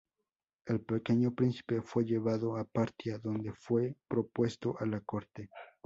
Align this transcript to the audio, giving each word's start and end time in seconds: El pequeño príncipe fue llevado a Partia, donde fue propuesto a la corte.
El 0.65 0.81
pequeño 0.81 1.31
príncipe 1.35 1.83
fue 1.83 2.05
llevado 2.05 2.57
a 2.57 2.63
Partia, 2.63 3.19
donde 3.19 3.53
fue 3.53 3.95
propuesto 4.07 4.75
a 4.79 4.87
la 4.87 4.99
corte. 5.01 5.47